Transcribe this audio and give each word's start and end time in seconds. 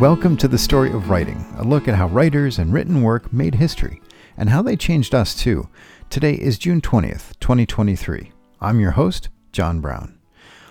Welcome 0.00 0.36
to 0.38 0.48
the 0.48 0.58
story 0.58 0.90
of 0.90 1.08
writing, 1.08 1.46
a 1.56 1.62
look 1.62 1.86
at 1.86 1.94
how 1.94 2.08
writers 2.08 2.58
and 2.58 2.72
written 2.72 3.00
work 3.00 3.32
made 3.32 3.54
history, 3.54 4.02
and 4.36 4.50
how 4.50 4.60
they 4.60 4.74
changed 4.74 5.14
us 5.14 5.36
too. 5.36 5.68
Today 6.10 6.34
is 6.34 6.58
June 6.58 6.80
20th, 6.80 7.38
2023. 7.38 8.32
I'm 8.60 8.80
your 8.80 8.90
host, 8.90 9.28
John 9.52 9.80
Brown. 9.80 10.18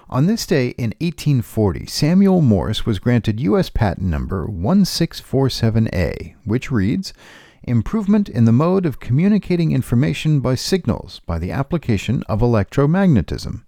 On 0.09 0.25
this 0.28 0.46
day 0.46 0.71
in 0.71 0.89
1840, 0.99 1.86
Samuel 1.86 2.41
Morse 2.41 2.86
was 2.86 2.99
granted 2.99 3.39
U.S. 3.39 3.70
patent 3.70 4.07
number 4.07 4.45
1647A, 4.45 6.35
which 6.43 6.69
reads 6.69 7.13
Improvement 7.63 8.27
in 8.27 8.43
the 8.43 8.51
mode 8.51 8.85
of 8.85 8.99
communicating 8.99 9.71
information 9.71 10.41
by 10.41 10.55
signals 10.55 11.21
by 11.25 11.39
the 11.39 11.49
application 11.49 12.23
of 12.27 12.41
electromagnetism, 12.41 13.63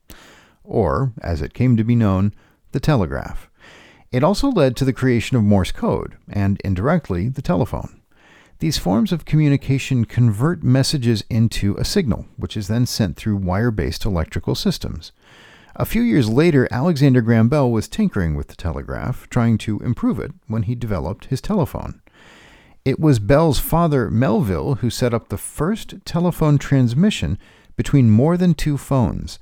or, 0.65 1.13
as 1.21 1.41
it 1.41 1.53
came 1.53 1.77
to 1.77 1.85
be 1.85 1.95
known, 1.95 2.33
the 2.73 2.81
telegraph. 2.81 3.49
It 4.15 4.23
also 4.23 4.49
led 4.49 4.77
to 4.77 4.85
the 4.85 4.93
creation 4.93 5.35
of 5.35 5.43
Morse 5.43 5.73
code, 5.73 6.15
and 6.29 6.61
indirectly, 6.63 7.27
the 7.27 7.41
telephone. 7.41 7.99
These 8.59 8.77
forms 8.77 9.11
of 9.11 9.25
communication 9.25 10.05
convert 10.05 10.63
messages 10.63 11.25
into 11.29 11.75
a 11.75 11.83
signal, 11.83 12.25
which 12.37 12.55
is 12.55 12.69
then 12.69 12.85
sent 12.85 13.17
through 13.17 13.35
wire 13.35 13.71
based 13.71 14.05
electrical 14.05 14.55
systems. 14.55 15.11
A 15.75 15.83
few 15.83 16.01
years 16.01 16.29
later, 16.29 16.65
Alexander 16.71 17.19
Graham 17.19 17.49
Bell 17.49 17.69
was 17.69 17.89
tinkering 17.89 18.35
with 18.35 18.47
the 18.47 18.55
telegraph, 18.55 19.29
trying 19.29 19.57
to 19.57 19.79
improve 19.79 20.17
it, 20.17 20.31
when 20.47 20.63
he 20.63 20.75
developed 20.75 21.25
his 21.25 21.41
telephone. 21.41 22.01
It 22.85 23.01
was 23.01 23.19
Bell's 23.19 23.59
father, 23.59 24.09
Melville, 24.09 24.75
who 24.75 24.89
set 24.89 25.13
up 25.13 25.27
the 25.27 25.37
first 25.37 25.95
telephone 26.05 26.57
transmission 26.57 27.37
between 27.75 28.09
more 28.09 28.37
than 28.37 28.53
two 28.53 28.77
phones. 28.77 29.39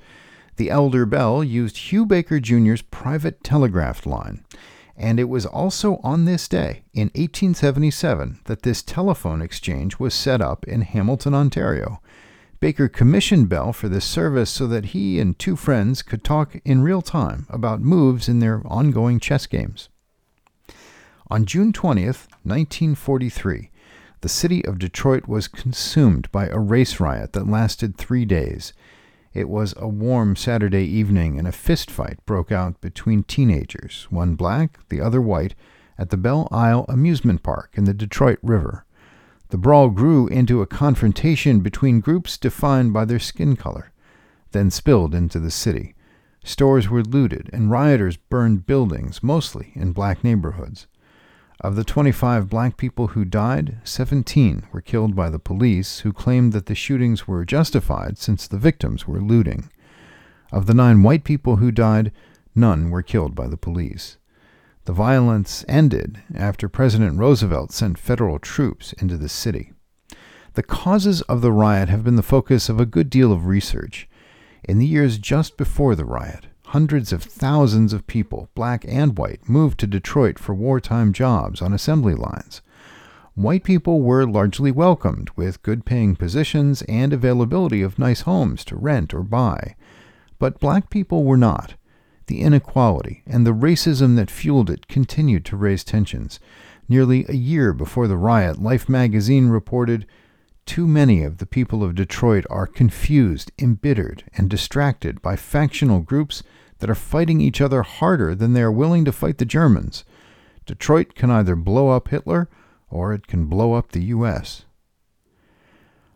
The 0.55 0.69
elder 0.69 1.05
Bell 1.05 1.43
used 1.43 1.77
Hugh 1.77 2.05
Baker 2.05 2.39
Jr.'s 2.39 2.81
private 2.81 3.43
telegraph 3.43 4.05
line. 4.05 4.45
And 4.95 5.19
it 5.19 5.29
was 5.29 5.45
also 5.45 5.97
on 6.03 6.25
this 6.25 6.47
day, 6.47 6.83
in 6.93 7.07
1877, 7.15 8.41
that 8.45 8.61
this 8.61 8.83
telephone 8.83 9.41
exchange 9.41 9.97
was 9.97 10.13
set 10.13 10.41
up 10.41 10.67
in 10.67 10.81
Hamilton, 10.81 11.33
Ontario. 11.33 11.99
Baker 12.59 12.87
commissioned 12.87 13.49
Bell 13.49 13.73
for 13.73 13.89
this 13.89 14.05
service 14.05 14.49
so 14.49 14.67
that 14.67 14.85
he 14.85 15.19
and 15.19 15.37
two 15.37 15.55
friends 15.55 16.01
could 16.01 16.23
talk 16.23 16.55
in 16.63 16.83
real 16.83 17.01
time 17.01 17.47
about 17.49 17.81
moves 17.81 18.29
in 18.29 18.39
their 18.39 18.61
ongoing 18.65 19.19
chess 19.19 19.47
games. 19.47 19.89
On 21.27 21.45
June 21.45 21.73
20th, 21.73 22.27
1943, 22.43 23.71
the 24.21 24.29
city 24.29 24.63
of 24.63 24.79
Detroit 24.79 25.27
was 25.27 25.47
consumed 25.47 26.31
by 26.31 26.47
a 26.47 26.59
race 26.59 26.99
riot 26.99 27.33
that 27.33 27.47
lasted 27.49 27.97
three 27.97 28.23
days. 28.23 28.71
It 29.33 29.49
was 29.49 29.73
a 29.77 29.87
warm 29.87 30.35
Saturday 30.35 30.85
evening, 30.85 31.39
and 31.39 31.47
a 31.47 31.51
fistfight 31.51 32.17
broke 32.27 32.51
out 32.51 32.79
between 32.81 33.23
teenagers, 33.23 34.05
one 34.11 34.35
black, 34.35 34.79
the 34.89 35.01
other 35.01 35.21
white, 35.21 35.55
at 35.97 36.11
the 36.11 36.17
Belle 36.17 36.47
Isle 36.51 36.85
Amusement 36.87 37.41
Park 37.41 37.71
in 37.73 37.85
the 37.85 37.95
Detroit 37.95 38.37
River. 38.43 38.85
The 39.49 39.57
brawl 39.57 39.89
grew 39.89 40.27
into 40.27 40.61
a 40.61 40.67
confrontation 40.67 41.61
between 41.61 41.99
groups 41.99 42.37
defined 42.37 42.93
by 42.93 43.05
their 43.05 43.19
skin 43.19 43.55
color, 43.55 43.91
then 44.51 44.69
spilled 44.69 45.15
into 45.15 45.39
the 45.39 45.51
city. 45.51 45.95
Stores 46.43 46.89
were 46.89 47.03
looted, 47.03 47.49
and 47.51 47.71
rioters 47.71 48.17
burned 48.17 48.67
buildings, 48.67 49.23
mostly 49.23 49.71
in 49.73 49.93
black 49.93 50.23
neighborhoods. 50.23 50.85
Of 51.61 51.75
the 51.75 51.83
25 51.83 52.49
black 52.49 52.77
people 52.77 53.07
who 53.07 53.25
died, 53.25 53.77
17 53.83 54.63
were 54.71 54.81
killed 54.81 55.15
by 55.15 55.29
the 55.29 55.39
police, 55.39 55.99
who 55.99 56.11
claimed 56.11 56.51
that 56.53 56.65
the 56.65 56.75
shootings 56.75 57.27
were 57.27 57.45
justified 57.45 58.17
since 58.17 58.47
the 58.47 58.57
victims 58.57 59.07
were 59.07 59.21
looting. 59.21 59.69
Of 60.51 60.65
the 60.65 60.73
nine 60.73 61.03
white 61.03 61.23
people 61.23 61.57
who 61.57 61.71
died, 61.71 62.11
none 62.53 62.89
were 62.89 63.01
killed 63.01 63.33
by 63.35 63.47
the 63.47 63.57
police. 63.57 64.17
The 64.85 64.93
violence 64.93 65.63
ended 65.67 66.21
after 66.35 66.67
President 66.67 67.17
Roosevelt 67.17 67.71
sent 67.71 67.97
federal 67.97 68.39
troops 68.39 68.91
into 68.93 69.17
the 69.17 69.29
city. 69.29 69.71
The 70.55 70.63
causes 70.63 71.21
of 71.23 71.41
the 71.41 71.51
riot 71.51 71.89
have 71.89 72.03
been 72.03 72.17
the 72.17 72.21
focus 72.21 72.67
of 72.67 72.79
a 72.79 72.85
good 72.85 73.09
deal 73.09 73.31
of 73.31 73.45
research. 73.45 74.09
In 74.63 74.79
the 74.79 74.85
years 74.85 75.17
just 75.17 75.57
before 75.57 75.95
the 75.95 76.05
riot, 76.05 76.47
hundreds 76.73 77.13
of 77.13 77.21
thousands 77.21 77.93
of 77.93 78.07
people, 78.07 78.49
black 78.55 78.83
and 78.87 79.15
white, 79.15 79.47
moved 79.47 79.79
to 79.79 79.85
Detroit 79.85 80.39
for 80.39 80.55
wartime 80.55 81.13
jobs 81.13 81.61
on 81.61 81.71
assembly 81.71 82.15
lines. 82.15 82.63
White 83.35 83.63
people 83.63 84.01
were 84.01 84.25
largely 84.25 84.71
welcomed 84.71 85.29
with 85.35 85.61
good 85.61 85.85
paying 85.85 86.15
positions 86.15 86.81
and 86.89 87.13
availability 87.13 87.83
of 87.83 87.99
nice 87.99 88.21
homes 88.21 88.65
to 88.65 88.75
rent 88.75 89.13
or 89.13 89.21
buy. 89.21 89.75
But 90.39 90.59
black 90.59 90.89
people 90.89 91.23
were 91.23 91.37
not. 91.37 91.75
The 92.25 92.41
inequality 92.41 93.21
and 93.27 93.45
the 93.45 93.53
racism 93.53 94.15
that 94.15 94.31
fueled 94.31 94.71
it 94.71 94.87
continued 94.87 95.45
to 95.45 95.55
raise 95.55 95.83
tensions. 95.83 96.39
Nearly 96.89 97.23
a 97.29 97.35
year 97.35 97.73
before 97.73 98.07
the 98.07 98.17
riot, 98.17 98.59
Life 98.59 98.89
magazine 98.89 99.49
reported 99.49 100.07
too 100.65 100.87
many 100.87 101.23
of 101.23 101.37
the 101.37 101.45
people 101.45 101.83
of 101.83 101.93
Detroit 101.93 102.45
are 102.49 102.65
confused, 102.65 103.51
embittered, 103.59 104.23
and 104.35 104.49
distracted 104.49 105.21
by 105.21 105.35
factional 105.35 105.99
groups 105.99 106.41
that 106.83 106.89
are 106.89 106.95
fighting 106.95 107.39
each 107.39 107.61
other 107.61 107.81
harder 107.81 108.35
than 108.35 108.51
they 108.51 108.61
are 108.61 108.69
willing 108.69 109.05
to 109.05 109.11
fight 109.13 109.37
the 109.37 109.45
Germans. 109.45 110.03
Detroit 110.65 111.15
can 111.15 111.31
either 111.31 111.55
blow 111.55 111.87
up 111.87 112.09
Hitler 112.09 112.49
or 112.89 113.13
it 113.13 113.25
can 113.25 113.45
blow 113.45 113.73
up 113.73 113.93
the 113.93 114.03
U.S. 114.03 114.65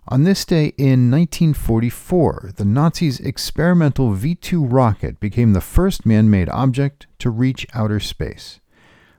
On 0.09 0.25
this 0.25 0.43
day 0.43 0.73
in 0.77 1.09
1944, 1.09 2.51
the 2.57 2.65
Nazis' 2.65 3.21
experimental 3.21 4.11
V 4.11 4.35
2 4.35 4.65
rocket 4.65 5.21
became 5.21 5.53
the 5.53 5.61
first 5.61 6.05
man 6.05 6.29
made 6.29 6.49
object 6.49 7.07
to 7.19 7.29
reach 7.29 7.65
outer 7.73 8.01
space. 8.01 8.59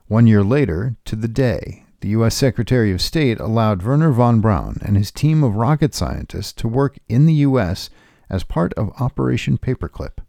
One 0.07 0.27
year 0.27 0.43
later, 0.43 0.97
to 1.05 1.15
the 1.15 1.27
day, 1.27 1.85
the 2.01 2.09
U.S. 2.09 2.35
Secretary 2.35 2.91
of 2.91 3.01
State 3.01 3.39
allowed 3.39 3.81
Wernher 3.81 4.11
von 4.11 4.39
Braun 4.39 4.77
and 4.83 4.95
his 4.95 5.09
team 5.09 5.43
of 5.43 5.55
rocket 5.55 5.95
scientists 5.95 6.53
to 6.53 6.67
work 6.67 6.99
in 7.07 7.25
the 7.25 7.41
U.S. 7.49 7.89
as 8.29 8.43
part 8.43 8.71
of 8.75 8.93
Operation 9.01 9.57
Paperclip. 9.57 10.19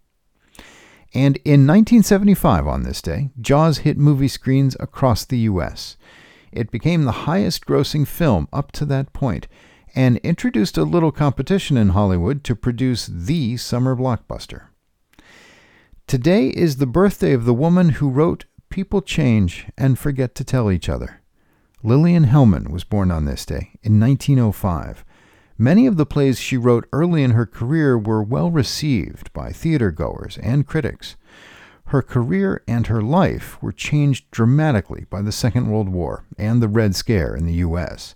And 1.13 1.37
in 1.39 1.67
1975, 1.67 2.67
on 2.67 2.85
this 2.85 3.03
day, 3.03 3.31
Jaws 3.41 3.79
hit 3.79 3.99
movie 3.99 4.29
screens 4.29 4.77
across 4.79 5.25
the 5.25 5.39
U.S. 5.39 5.97
It 6.53 6.71
became 6.71 7.05
the 7.05 7.27
highest 7.27 7.67
grossing 7.67 8.07
film 8.07 8.47
up 8.53 8.71
to 8.73 8.85
that 8.87 9.13
point 9.13 9.49
and 9.95 10.19
introduced 10.19 10.79
a 10.79 10.85
little 10.85 11.11
competition 11.11 11.77
in 11.77 11.91
Hollywood 11.91 12.45
to 12.45 12.55
produce 12.55 13.07
the 13.07 13.57
summer 13.57 13.97
blockbuster. 13.97 14.67
Today 16.07 16.49
is 16.49 16.77
the 16.77 16.87
birthday 16.87 17.33
of 17.33 17.45
the 17.45 17.55
woman 17.55 17.91
who 17.91 18.09
wrote 18.09 18.45
People 18.69 19.03
Change 19.03 19.67
and 19.77 19.99
Forget 19.99 20.35
to 20.37 20.45
Tell 20.45 20.71
Each 20.71 20.89
Other. 20.89 21.21
Lillian 21.83 22.27
Hellman 22.27 22.71
was 22.71 22.85
born 22.85 23.11
on 23.11 23.25
this 23.25 23.45
day 23.45 23.71
in 23.83 23.99
1905. 23.99 25.05
Many 25.61 25.87
of 25.87 25.99
the 25.99 26.07
plays 26.07 26.39
she 26.41 26.57
wrote 26.57 26.89
early 26.91 27.23
in 27.23 27.33
her 27.33 27.45
career 27.45 27.99
were 27.99 28.23
well 28.23 28.51
received 28.51 29.31
by 29.35 29.53
theater 29.53 29.91
goers 29.91 30.39
and 30.43 30.67
critics. 30.67 31.17
Her 31.89 32.01
career 32.01 32.63
and 32.67 32.87
her 32.87 33.03
life 33.03 33.63
were 33.63 33.71
changed 33.71 34.31
dramatically 34.31 35.05
by 35.11 35.21
the 35.21 35.31
Second 35.31 35.69
World 35.69 35.91
War 35.91 36.25
and 36.39 36.63
the 36.63 36.69
Red 36.69 36.97
Scare 36.97 37.37
in 37.37 37.45
the 37.45 37.61
U.S. 37.69 38.15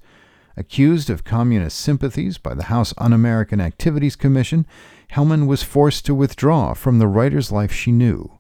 Accused 0.56 1.10
of 1.10 1.24
communist 1.24 1.78
sympathies 1.78 2.38
by 2.38 2.54
the 2.54 2.72
House 2.72 2.94
Un 2.96 3.12
American 3.12 3.60
Activities 3.60 4.16
Commission, 4.16 4.66
Hellman 5.12 5.46
was 5.46 5.62
forced 5.62 6.06
to 6.06 6.14
withdraw 6.14 6.72
from 6.72 6.98
the 6.98 7.08
writer's 7.08 7.52
life 7.52 7.74
she 7.74 7.92
knew. 7.92 8.38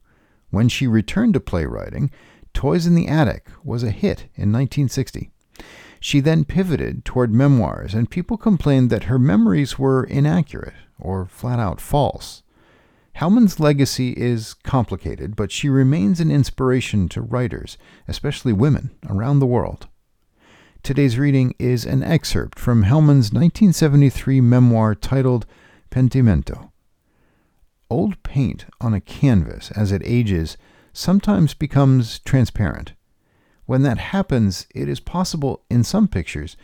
When 0.48 0.70
she 0.70 0.86
returned 0.86 1.34
to 1.34 1.40
playwriting, 1.40 2.10
Toys 2.54 2.86
in 2.86 2.94
the 2.94 3.08
Attic 3.08 3.48
was 3.62 3.82
a 3.82 3.90
hit 3.90 4.28
in 4.34 4.50
1960. 4.50 5.30
She 6.04 6.20
then 6.20 6.44
pivoted 6.44 7.06
toward 7.06 7.32
memoirs, 7.32 7.94
and 7.94 8.10
people 8.10 8.36
complained 8.36 8.90
that 8.90 9.04
her 9.04 9.18
memories 9.18 9.78
were 9.78 10.04
inaccurate 10.04 10.74
or 10.98 11.24
flat 11.24 11.58
out 11.58 11.80
false. 11.80 12.42
Hellman's 13.12 13.58
legacy 13.58 14.10
is 14.10 14.52
complicated, 14.52 15.34
but 15.34 15.50
she 15.50 15.70
remains 15.70 16.20
an 16.20 16.30
inspiration 16.30 17.08
to 17.08 17.22
writers, 17.22 17.78
especially 18.06 18.52
women, 18.52 18.90
around 19.08 19.38
the 19.38 19.46
world. 19.46 19.88
Today's 20.82 21.18
reading 21.18 21.54
is 21.58 21.86
an 21.86 22.02
excerpt 22.02 22.58
from 22.58 22.82
Hellman's 22.82 23.32
1973 23.32 24.42
memoir 24.42 24.94
titled 24.94 25.46
Pentimento. 25.88 26.70
Old 27.88 28.22
paint 28.22 28.66
on 28.78 28.92
a 28.92 29.00
canvas, 29.00 29.70
as 29.70 29.90
it 29.90 30.02
ages, 30.04 30.58
sometimes 30.92 31.54
becomes 31.54 32.18
transparent. 32.18 32.92
When 33.66 33.82
that 33.82 33.98
happens, 33.98 34.66
it 34.74 34.88
is 34.88 35.00
possible 35.00 35.62
in 35.70 35.84
some 35.84 36.08
pictures 36.08 36.56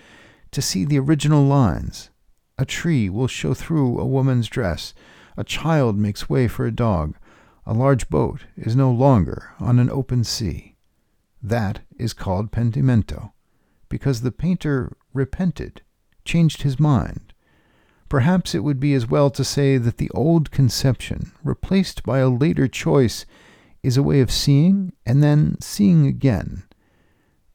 to 0.50 0.60
see 0.60 0.84
the 0.84 0.98
original 0.98 1.44
lines. 1.44 2.10
A 2.58 2.66
tree 2.66 3.08
will 3.08 3.26
show 3.26 3.54
through 3.54 3.98
a 3.98 4.06
woman's 4.06 4.48
dress. 4.48 4.92
A 5.36 5.44
child 5.44 5.96
makes 5.96 6.28
way 6.28 6.46
for 6.46 6.66
a 6.66 6.72
dog. 6.72 7.16
A 7.64 7.72
large 7.72 8.10
boat 8.10 8.44
is 8.56 8.76
no 8.76 8.90
longer 8.90 9.52
on 9.58 9.78
an 9.78 9.88
open 9.88 10.24
sea. 10.24 10.76
That 11.42 11.80
is 11.98 12.12
called 12.12 12.52
pentimento, 12.52 13.32
because 13.88 14.20
the 14.20 14.32
painter 14.32 14.94
repented, 15.14 15.80
changed 16.24 16.62
his 16.62 16.78
mind. 16.78 17.32
Perhaps 18.10 18.54
it 18.54 18.64
would 18.64 18.80
be 18.80 18.92
as 18.92 19.08
well 19.08 19.30
to 19.30 19.44
say 19.44 19.78
that 19.78 19.96
the 19.96 20.10
old 20.10 20.50
conception, 20.50 21.32
replaced 21.42 22.02
by 22.02 22.18
a 22.18 22.28
later 22.28 22.68
choice, 22.68 23.24
is 23.82 23.96
a 23.96 24.02
way 24.02 24.20
of 24.20 24.30
seeing 24.30 24.92
and 25.06 25.22
then 25.22 25.56
seeing 25.60 26.06
again 26.06 26.64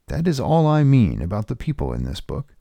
That 0.07 0.27
is 0.27 0.39
all 0.39 0.67
I 0.67 0.83
mean 0.83 1.21
about 1.21 1.47
the 1.47 1.55
people 1.55 1.91
in 1.91 2.03
this 2.03 2.21
book. 2.21 2.55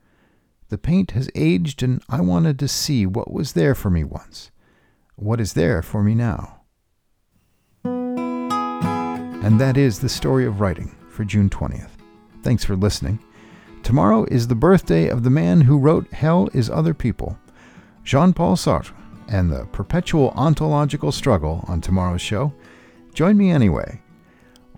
The 0.71 0.79
paint 0.79 1.11
has 1.11 1.29
aged, 1.35 1.83
and 1.83 2.03
I 2.09 2.23
wanted 2.23 2.59
to 2.59 2.69
see 2.69 3.05
what 3.05 3.31
was 3.31 3.53
there 3.53 3.75
for 3.75 3.91
me 3.91 4.03
once, 4.03 4.51
what 5.17 5.41
is 5.41 5.53
there 5.53 5.83
for 5.83 6.03
me 6.03 6.15
now. 6.15 6.63
And 7.85 9.61
that 9.61 9.77
is 9.77 9.99
the 9.99 10.09
story 10.09 10.47
of 10.47 10.61
writing 10.61 10.97
for 11.11 11.23
June 11.25 11.51
20th. 11.51 11.91
Thanks 12.43 12.65
for 12.65 12.77
listening. 12.77 13.19
Tomorrow 13.83 14.25
is 14.31 14.49
the 14.49 14.55
birthday 14.55 15.09
of 15.09 15.23
the 15.23 15.29
man 15.29 15.61
who 15.61 15.79
wrote 15.79 16.11
Hell 16.15 16.49
is 16.55 16.71
Other 16.71 16.95
People, 16.95 17.39
Jean 18.05 18.33
Paul 18.33 18.57
Sartre, 18.57 18.95
and 19.29 19.53
the 19.53 19.67
perpetual 19.67 20.31
ontological 20.31 21.13
struggle 21.13 21.63
on 21.69 21.83
tomorrow's 21.83 22.23
show. 22.23 22.55
Join 23.13 23.37
me 23.37 23.51
anyway. 23.51 24.01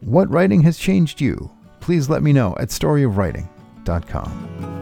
What 0.01 0.29
writing 0.29 0.63
has 0.63 0.79
changed 0.79 1.21
you? 1.21 1.53
Please 1.87 2.11
let 2.11 2.21
me 2.21 2.33
know 2.33 2.57
at 2.59 2.71
storyofwriting.com. 2.71 4.76